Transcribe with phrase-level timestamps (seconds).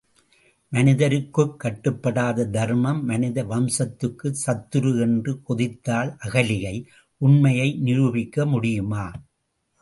[0.71, 6.75] மனிதருக்குக் கட்டுப்படாத தர்மம், மனித வம்சத்துக்குச் சத்துரு என்று கொதித்தாள் அகலிகை
[7.21, 9.05] உண்மையை நிரூபிக்க முடியுமா?